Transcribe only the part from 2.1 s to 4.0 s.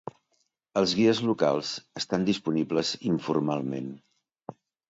disponibles informalment.